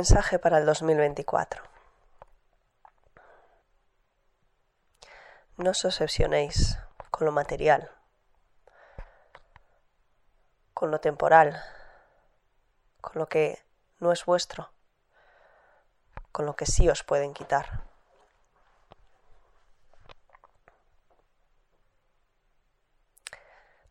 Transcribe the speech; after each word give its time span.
mensaje 0.00 0.38
para 0.38 0.56
el 0.56 0.64
2024. 0.64 1.62
No 5.58 5.72
os 5.72 5.84
obsesionéis 5.84 6.78
con 7.10 7.26
lo 7.26 7.32
material, 7.32 7.90
con 10.72 10.90
lo 10.90 11.00
temporal, 11.00 11.62
con 13.02 13.20
lo 13.20 13.28
que 13.28 13.62
no 13.98 14.10
es 14.10 14.24
vuestro, 14.24 14.72
con 16.32 16.46
lo 16.46 16.56
que 16.56 16.64
sí 16.64 16.88
os 16.88 17.02
pueden 17.02 17.34
quitar. 17.34 17.82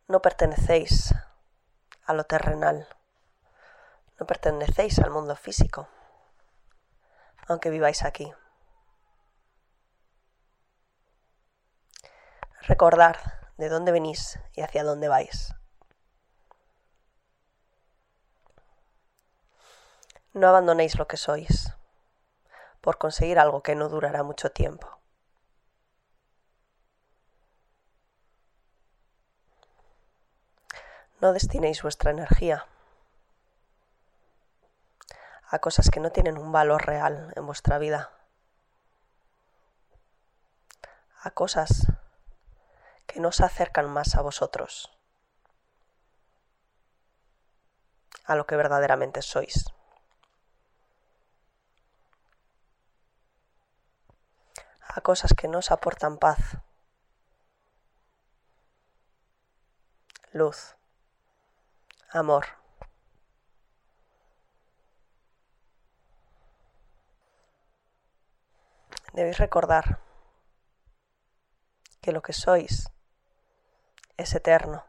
No 0.08 0.24
pertenecéis 0.24 1.14
a 2.04 2.14
lo 2.14 2.24
terrenal, 2.24 2.88
no 4.20 4.26
pertenecéis 4.26 4.98
al 4.98 5.12
mundo 5.12 5.36
físico, 5.36 5.88
aunque 7.50 7.70
viváis 7.70 8.04
aquí. 8.04 8.32
Recordad 12.62 13.16
de 13.58 13.70
dónde 13.70 13.92
venís 13.92 14.40
y 14.54 14.62
hacia 14.62 14.84
dónde 14.84 15.08
vais. 15.08 15.56
No 20.34 20.48
abandonéis 20.48 20.98
lo 20.98 21.08
que 21.08 21.18
sois 21.18 21.74
por 22.82 22.98
conseguir 22.98 23.40
algo 23.40 23.64
que 23.64 23.76
no 23.76 23.90
durará 23.90 24.24
mucho 24.24 24.52
tiempo. 24.52 25.02
No 31.20 31.34
destinéis 31.34 31.82
vuestra 31.82 32.12
energía 32.12 32.68
a 35.52 35.60
cosas 35.60 35.90
que 35.90 36.00
no 36.00 36.12
tienen 36.12 36.38
un 36.38 36.52
valor 36.52 36.86
real 36.86 37.34
en 37.36 37.46
vuestra 37.46 37.80
vida, 37.80 38.12
a 41.22 41.32
cosas 41.32 41.88
que 43.08 43.20
nos 43.20 43.42
acercan 43.42 43.90
más 43.90 44.16
a 44.16 44.22
vosotros, 44.22 44.92
a 48.26 48.36
lo 48.36 48.46
que 48.46 48.56
verdaderamente 48.56 49.22
sois. 49.22 49.66
a 54.92 55.02
cosas 55.02 55.34
que 55.34 55.48
nos 55.48 55.72
aportan 55.72 56.18
paz, 56.18 56.58
luz, 60.34 60.76
amor. 62.12 62.59
Debéis 69.14 69.38
recordar 69.38 70.00
que 72.02 72.12
lo 72.12 72.22
que 72.22 72.34
sois 72.34 72.90
es 74.18 74.36
eterno, 74.36 74.86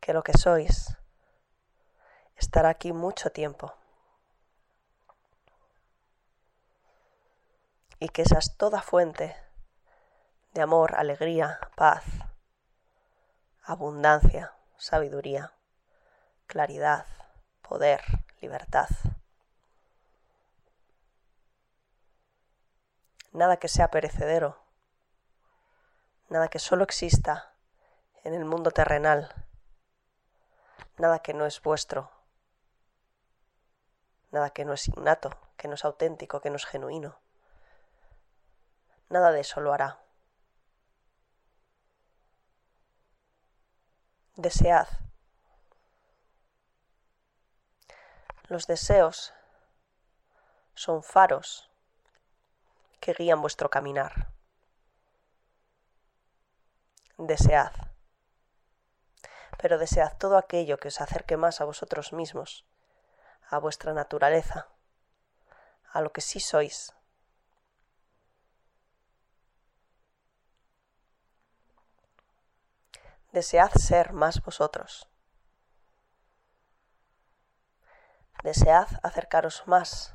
que 0.00 0.12
lo 0.12 0.22
que 0.22 0.36
sois 0.36 0.96
estará 2.36 2.70
aquí 2.70 2.92
mucho 2.92 3.30
tiempo. 3.30 3.74
y 8.02 8.08
que 8.08 8.22
esa 8.22 8.38
es 8.38 8.56
toda 8.56 8.82
fuente 8.82 9.36
de 10.54 10.60
amor, 10.60 10.96
alegría, 10.96 11.60
paz, 11.76 12.02
abundancia, 13.62 14.52
sabiduría, 14.76 15.52
claridad, 16.48 17.06
poder, 17.60 18.02
libertad. 18.40 18.88
Nada 23.32 23.56
que 23.56 23.68
sea 23.68 23.88
perecedero, 23.88 24.62
nada 26.28 26.48
que 26.48 26.58
solo 26.58 26.84
exista 26.84 27.54
en 28.24 28.34
el 28.34 28.44
mundo 28.44 28.72
terrenal, 28.72 29.34
nada 30.98 31.20
que 31.20 31.32
no 31.32 31.46
es 31.46 31.62
vuestro, 31.62 32.10
nada 34.32 34.50
que 34.50 34.66
no 34.66 34.74
es 34.74 34.86
innato, 34.86 35.30
que 35.56 35.66
no 35.66 35.74
es 35.74 35.84
auténtico, 35.86 36.42
que 36.42 36.50
no 36.50 36.56
es 36.56 36.66
genuino. 36.66 37.18
Nada 39.08 39.32
de 39.32 39.40
eso 39.40 39.62
lo 39.62 39.72
hará. 39.72 39.98
Desead. 44.36 44.88
Los 48.48 48.66
deseos 48.66 49.32
son 50.74 51.02
faros 51.02 51.71
que 53.02 53.12
guían 53.12 53.42
vuestro 53.42 53.68
caminar. 53.68 54.28
Desead. 57.18 57.72
Pero 59.58 59.76
desead 59.78 60.16
todo 60.18 60.38
aquello 60.38 60.78
que 60.78 60.88
os 60.88 61.00
acerque 61.00 61.36
más 61.36 61.60
a 61.60 61.64
vosotros 61.64 62.12
mismos, 62.12 62.64
a 63.50 63.58
vuestra 63.58 63.92
naturaleza, 63.92 64.68
a 65.92 66.00
lo 66.00 66.12
que 66.12 66.20
sí 66.20 66.38
sois 66.38 66.94
desead 73.32 73.70
ser 73.72 74.12
más 74.12 74.42
vosotros. 74.42 75.08
Desead 78.44 78.86
acercaros 79.02 79.66
más 79.66 80.14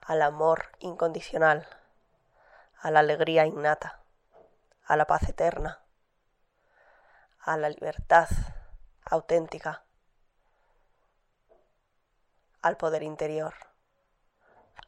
al 0.00 0.22
amor 0.22 0.70
incondicional, 0.78 1.79
a 2.82 2.90
la 2.90 3.00
alegría 3.00 3.44
innata, 3.44 4.00
a 4.84 4.96
la 4.96 5.06
paz 5.06 5.28
eterna, 5.28 5.80
a 7.40 7.56
la 7.58 7.68
libertad 7.68 8.28
auténtica, 9.04 9.84
al 12.62 12.76
poder 12.76 13.02
interior, 13.02 13.54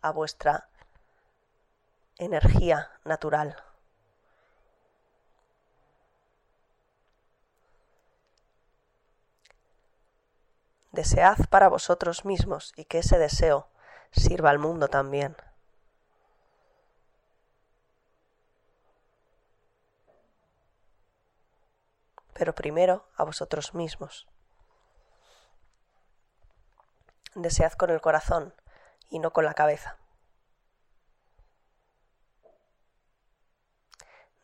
a 0.01 0.11
vuestra 0.11 0.69
energía 2.17 2.91
natural. 3.05 3.63
Desead 10.93 11.47
para 11.49 11.69
vosotros 11.69 12.25
mismos 12.25 12.73
y 12.77 12.85
que 12.85 12.99
ese 12.99 13.19
deseo 13.19 13.69
sirva 14.11 14.51
al 14.51 14.59
mundo 14.59 14.89
también. 14.89 15.37
Pero 22.43 22.57
primero 22.57 23.07
a 23.15 23.23
vosotros 23.23 23.73
mismos. 23.73 24.27
Desead 27.37 27.75
con 27.75 27.91
el 27.91 28.01
corazón 28.01 28.53
y 29.11 29.21
no 29.21 29.33
con 29.33 29.45
la 29.45 29.55
cabeza. 29.55 29.97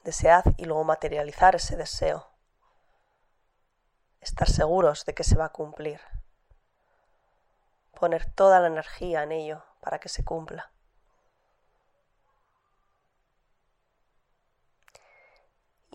Desead 0.04 0.44
y 0.59 0.66
luego 0.66 0.84
materializar 0.84 1.56
ese 1.56 1.75
deseo. 1.75 2.31
Estar 4.20 4.48
seguros 4.48 5.04
de 5.04 5.15
que 5.15 5.25
se 5.25 5.34
va 5.34 5.47
a 5.47 5.53
cumplir 5.53 6.00
poner 7.98 8.33
toda 8.33 8.60
la 8.60 8.68
energía 8.68 9.24
en 9.24 9.33
ello 9.33 9.65
para 9.80 9.98
que 9.98 10.09
se 10.09 10.24
cumpla. 10.24 10.71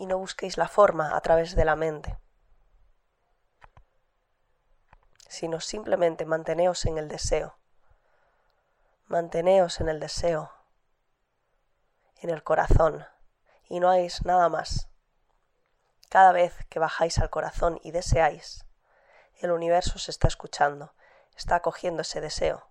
Y 0.03 0.05
no 0.05 0.17
busquéis 0.17 0.57
la 0.57 0.67
forma 0.67 1.15
a 1.15 1.21
través 1.21 1.55
de 1.55 1.63
la 1.63 1.77
mente, 1.77 2.19
sino 5.29 5.61
simplemente 5.61 6.25
manteneos 6.25 6.85
en 6.85 6.97
el 6.97 7.07
deseo. 7.07 7.57
Manteneos 9.05 9.79
en 9.79 9.87
el 9.87 10.01
deseo, 10.01 10.51
en 12.17 12.31
el 12.31 12.43
corazón, 12.43 13.05
y 13.69 13.79
no 13.79 13.89
hagáis 13.89 14.25
nada 14.25 14.49
más. 14.49 14.89
Cada 16.09 16.33
vez 16.33 16.53
que 16.67 16.79
bajáis 16.79 17.17
al 17.19 17.29
corazón 17.29 17.79
y 17.81 17.91
deseáis, 17.91 18.65
el 19.35 19.51
universo 19.51 19.99
se 19.99 20.11
está 20.11 20.27
escuchando 20.27 20.93
está 21.33 21.55
acogiendo 21.55 22.01
ese 22.01 22.19
deseo. 22.19 22.67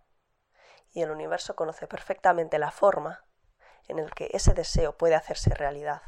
Y 0.90 1.00
el 1.00 1.11
universo 1.11 1.56
conoce 1.56 1.87
perfectamente 1.87 2.58
la 2.58 2.73
forma 2.73 3.25
en 3.88 4.00
el 4.00 4.12
que 4.12 4.29
ese 4.34 4.52
deseo 4.52 4.99
puede 4.99 5.14
hacerse 5.14 5.49
realidad. 5.55 6.02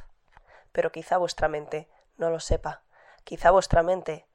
Pero 0.75 0.91
quizá 0.91 1.19
vuestra 1.19 1.47
mente 1.47 1.89
no 2.17 2.31
lo 2.31 2.41
sepa. 2.41 2.83
Quizá 3.23 3.53
vuestra 3.53 3.85
mente 3.85 4.27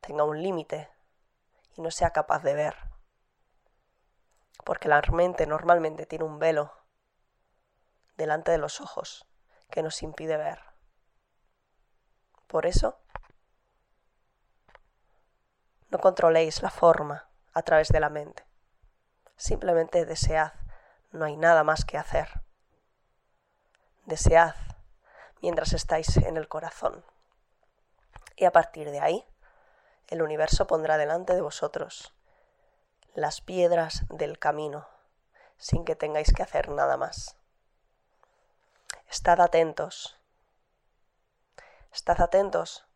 tenga 0.00 0.24
un 0.24 0.42
límite 0.42 0.90
y 1.76 1.80
no 1.80 1.92
sea 1.92 2.10
capaz 2.10 2.42
de 2.42 2.54
ver. 2.54 2.76
Porque 4.64 4.88
la 4.88 5.00
mente 5.12 5.46
normalmente 5.46 6.06
tiene 6.06 6.24
un 6.24 6.40
velo 6.40 6.74
delante 8.16 8.50
de 8.50 8.58
los 8.58 8.80
ojos 8.80 9.26
que 9.70 9.84
nos 9.84 10.02
impide 10.02 10.36
ver. 10.36 10.58
Por 12.48 12.66
eso 12.66 12.98
No 15.90 15.98
controléis 15.98 16.62
la 16.62 16.70
forma 16.70 17.28
a 17.52 17.62
través 17.62 17.88
de 17.88 17.98
la 17.98 18.10
mente. 18.10 18.44
Simplemente 19.36 20.04
desead, 20.04 20.52
no 21.10 21.24
hay 21.24 21.36
nada 21.36 21.64
más 21.64 21.84
que 21.84 21.98
hacer. 21.98 22.42
Desead 24.06 24.54
mientras 25.42 25.72
estáis 25.72 26.16
en 26.16 26.36
el 26.36 26.48
corazón. 26.48 27.04
Y 28.36 28.44
a 28.44 28.52
partir 28.52 28.90
de 28.90 29.00
ahí, 29.00 29.26
el 30.08 30.22
universo 30.22 30.66
pondrá 30.66 30.98
delante 30.98 31.34
de 31.34 31.40
vosotros 31.40 32.14
las 33.14 33.40
piedras 33.40 34.04
del 34.08 34.38
camino, 34.38 34.88
sin 35.56 35.84
que 35.84 35.96
tengáis 35.96 36.32
que 36.32 36.42
hacer 36.42 36.68
nada 36.68 36.96
más. 36.96 37.36
Estad 39.08 39.40
atentos. 39.40 40.16
Estad 41.92 42.20
atentos 42.20 42.86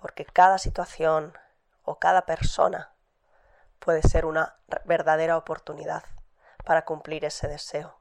porque 0.00 0.24
cada 0.24 0.58
situación 0.58 1.36
o 1.82 1.98
cada 1.98 2.26
persona 2.26 2.94
puede 3.80 4.02
ser 4.02 4.24
una 4.24 4.58
verdadera 4.84 5.36
oportunidad 5.36 6.04
para 6.64 6.84
cumplir 6.84 7.24
ese 7.24 7.48
deseo. 7.48 8.00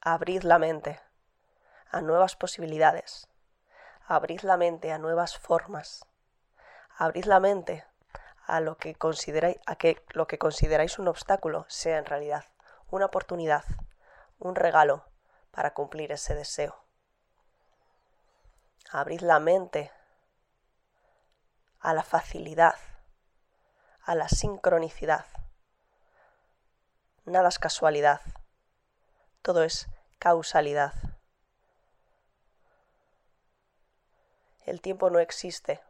Abrid 0.00 0.42
la 0.42 0.58
mente 0.58 1.00
a 1.94 2.00
nuevas 2.00 2.34
posibilidades, 2.34 3.28
abrid 4.04 4.40
la 4.40 4.56
mente 4.56 4.90
a 4.90 4.98
nuevas 4.98 5.38
formas, 5.38 6.04
abrid 6.98 7.24
la 7.26 7.38
mente 7.38 7.84
a 8.46 8.58
lo 8.58 8.76
que 8.76 8.96
consideráis, 8.96 9.58
a 9.64 9.76
que 9.76 10.04
lo 10.08 10.26
que 10.26 10.36
consideráis 10.36 10.98
un 10.98 11.06
obstáculo 11.06 11.66
sea 11.68 11.98
en 11.98 12.06
realidad 12.06 12.46
una 12.90 13.06
oportunidad, 13.06 13.64
un 14.40 14.56
regalo 14.56 15.04
para 15.52 15.72
cumplir 15.72 16.10
ese 16.10 16.34
deseo. 16.34 16.84
Abrid 18.90 19.20
la 19.20 19.38
mente 19.38 19.92
a 21.78 21.94
la 21.94 22.02
facilidad, 22.02 22.74
a 24.02 24.16
la 24.16 24.28
sincronicidad. 24.28 25.26
Nada 27.24 27.48
es 27.48 27.60
casualidad, 27.60 28.20
todo 29.42 29.62
es 29.62 29.86
causalidad. 30.18 31.13
El 34.64 34.80
tiempo 34.80 35.10
no 35.10 35.18
existe. 35.18 35.82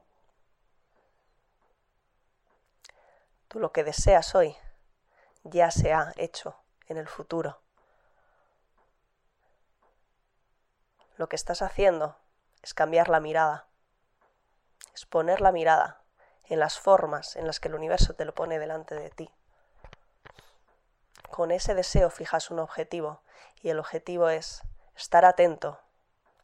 Tú 3.49 3.61
lo 3.61 3.73
que 3.73 3.85
deseas 3.85 4.35
hoy 4.35 4.57
ya 5.45 5.71
se 5.71 5.93
ha 5.93 6.13
hecho 6.17 6.57
en 6.89 6.97
el 6.97 7.07
futuro. 7.07 7.61
Lo 11.17 11.29
que 11.29 11.37
estás 11.37 11.63
haciendo 11.63 12.17
es 12.63 12.75
cambiar 12.75 13.09
la 13.09 13.21
mirada, 13.21 13.69
es 14.95 15.07
poner 15.07 15.41
la 15.41 15.53
mirada 15.53 16.03
en 16.47 16.59
las 16.59 16.79
formas 16.79 17.37
en 17.37 17.47
las 17.47 17.61
que 17.61 17.69
el 17.69 17.75
universo 17.75 18.15
te 18.15 18.25
lo 18.25 18.35
pone 18.35 18.59
delante 18.59 18.97
de 18.97 19.11
ti. 19.11 19.31
Con 21.31 21.51
ese 21.51 21.75
deseo 21.75 22.11
fijas 22.11 22.51
un 22.51 22.59
objetivo 22.59 23.23
y 23.63 23.69
el 23.69 23.79
objetivo 23.79 24.29
es 24.29 24.63
estar 24.97 25.25
atento 25.25 25.81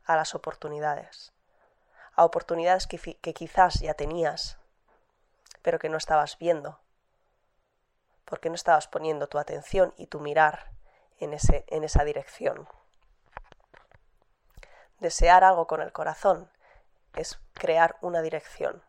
a 0.05 0.17
las 0.17 0.35
oportunidades, 0.35 1.33
a 2.21 2.25
oportunidades 2.27 2.87
que, 2.87 2.99
que 2.99 3.33
quizás 3.33 3.81
ya 3.81 3.95
tenías, 3.95 4.59
pero 5.63 5.79
que 5.79 5.89
no 5.89 5.97
estabas 5.97 6.37
viendo, 6.37 6.79
porque 8.27 8.51
no 8.51 8.57
estabas 8.57 8.89
poniendo 8.89 9.27
tu 9.27 9.39
atención 9.39 9.95
y 9.97 10.07
tu 10.07 10.21
mirar 10.21 10.71
en, 11.19 11.33
ese, 11.33 11.65
en 11.69 11.83
esa 11.83 12.05
dirección. 12.05 12.69
Desear 14.99 15.45
algo 15.45 15.67
con 15.67 15.81
el 15.81 15.93
corazón 15.93 16.51
es 17.15 17.41
crear 17.55 17.97
una 18.03 18.21
dirección. 18.21 18.83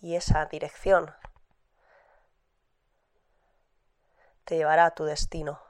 Y 0.00 0.16
esa 0.16 0.46
dirección 0.46 1.14
te 4.44 4.56
llevará 4.56 4.86
a 4.86 4.94
tu 4.94 5.04
destino, 5.04 5.60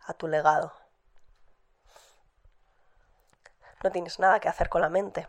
a 0.00 0.12
tu 0.12 0.26
legado. 0.26 0.72
No 3.84 3.92
tienes 3.92 4.18
nada 4.18 4.40
que 4.40 4.48
hacer 4.48 4.68
con 4.68 4.80
la 4.82 4.88
mente. 4.88 5.28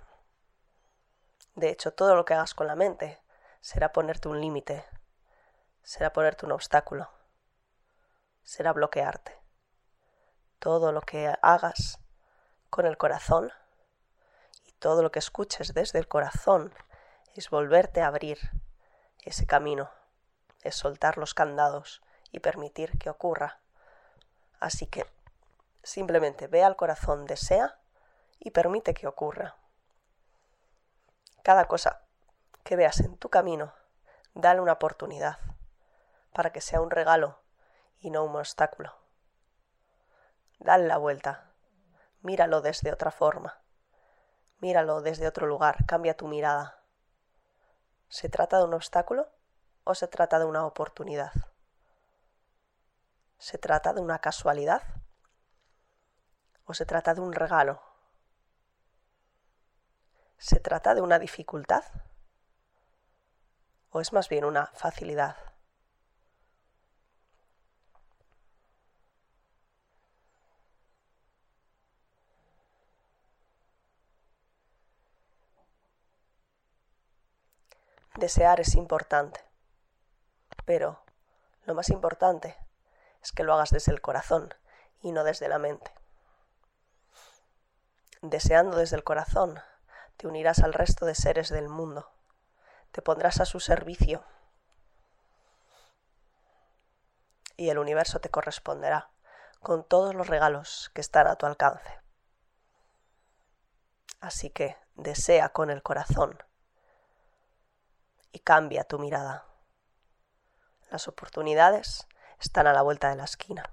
De 1.59 1.69
hecho, 1.69 1.91
todo 1.91 2.15
lo 2.15 2.23
que 2.23 2.33
hagas 2.33 2.53
con 2.53 2.67
la 2.67 2.75
mente 2.75 3.19
será 3.59 3.91
ponerte 3.91 4.29
un 4.29 4.39
límite, 4.39 4.85
será 5.83 6.13
ponerte 6.13 6.45
un 6.45 6.53
obstáculo, 6.53 7.09
será 8.43 8.71
bloquearte. 8.71 9.37
Todo 10.59 10.93
lo 10.93 11.01
que 11.01 11.35
hagas 11.41 11.99
con 12.69 12.85
el 12.85 12.95
corazón 12.95 13.51
y 14.63 14.71
todo 14.71 15.03
lo 15.03 15.11
que 15.11 15.19
escuches 15.19 15.73
desde 15.73 15.99
el 15.99 16.07
corazón 16.07 16.73
es 17.35 17.49
volverte 17.49 17.99
a 17.99 18.07
abrir 18.07 18.39
ese 19.25 19.45
camino, 19.45 19.91
es 20.61 20.75
soltar 20.75 21.17
los 21.17 21.33
candados 21.33 22.01
y 22.31 22.39
permitir 22.39 22.97
que 22.97 23.09
ocurra. 23.09 23.59
Así 24.61 24.87
que 24.87 25.05
simplemente 25.83 26.47
ve 26.47 26.63
al 26.63 26.77
corazón, 26.77 27.25
desea 27.25 27.77
y 28.39 28.51
permite 28.51 28.93
que 28.93 29.07
ocurra. 29.07 29.57
Cada 31.49 31.65
cosa 31.65 32.03
que 32.63 32.75
veas 32.75 32.99
en 32.99 33.17
tu 33.17 33.29
camino, 33.31 33.73
dale 34.35 34.61
una 34.61 34.73
oportunidad 34.73 35.39
para 36.31 36.51
que 36.51 36.61
sea 36.61 36.79
un 36.79 36.91
regalo 36.91 37.39
y 38.01 38.11
no 38.11 38.23
un 38.23 38.35
obstáculo. 38.35 38.93
Dale 40.59 40.85
la 40.85 40.97
vuelta 40.97 41.49
míralo 42.21 42.61
desde 42.61 42.93
otra 42.93 43.09
forma, 43.09 43.63
míralo 44.59 45.01
desde 45.01 45.27
otro 45.27 45.47
lugar, 45.47 45.87
cambia 45.87 46.15
tu 46.15 46.27
mirada. 46.27 46.83
¿Se 48.09 48.29
trata 48.29 48.59
de 48.59 48.65
un 48.65 48.75
obstáculo 48.75 49.27
o 49.85 49.95
se 49.95 50.07
trata 50.07 50.37
de 50.37 50.45
una 50.45 50.67
oportunidad? 50.67 51.31
¿Se 53.39 53.57
trata 53.57 53.91
de 53.91 54.01
una 54.01 54.19
casualidad 54.19 54.83
o 56.65 56.75
se 56.75 56.85
trata 56.85 57.15
de 57.15 57.21
un 57.21 57.33
regalo? 57.33 57.88
¿Se 60.39 60.61
trata 60.61 60.95
de 60.95 61.01
una 61.01 61.19
dificultad 61.19 61.83
o 63.89 63.99
es 63.99 64.13
más 64.13 64.29
bien 64.29 64.45
una 64.45 64.67
facilidad? 64.67 65.35
Desear 78.15 78.61
es 78.61 78.75
importante, 78.75 79.41
pero 80.63 81.03
lo 81.65 81.75
más 81.75 81.89
importante 81.89 82.55
es 83.21 83.33
que 83.33 83.43
lo 83.43 83.53
hagas 83.53 83.71
desde 83.71 83.91
el 83.91 83.99
corazón 83.99 84.53
y 85.01 85.11
no 85.11 85.25
desde 85.25 85.49
la 85.49 85.59
mente. 85.59 85.93
Deseando 88.21 88.77
desde 88.77 88.95
el 88.95 89.03
corazón, 89.03 89.61
te 90.19 90.27
unirás 90.27 90.59
al 90.59 90.73
resto 90.73 91.05
de 91.05 91.15
seres 91.15 91.47
del 91.47 91.69
mundo, 91.69 92.11
te 92.91 93.01
pondrás 93.01 93.39
a 93.39 93.45
su 93.45 93.61
servicio 93.61 94.25
y 97.55 97.69
el 97.69 97.77
universo 97.77 98.19
te 98.19 98.27
corresponderá 98.27 99.11
con 99.61 99.85
todos 99.85 100.13
los 100.13 100.27
regalos 100.27 100.91
que 100.93 100.99
están 100.99 101.27
a 101.27 101.37
tu 101.37 101.45
alcance. 101.45 102.01
Así 104.19 104.49
que 104.49 104.75
desea 104.95 105.53
con 105.53 105.69
el 105.69 105.81
corazón 105.83 106.37
y 108.33 108.39
cambia 108.39 108.83
tu 108.83 108.99
mirada. 108.99 109.45
Las 110.91 111.07
oportunidades 111.07 112.09
están 112.41 112.67
a 112.67 112.73
la 112.73 112.81
vuelta 112.81 113.09
de 113.09 113.15
la 113.15 113.23
esquina. 113.23 113.63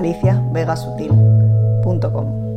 aliciavegasutil.com 0.00 2.49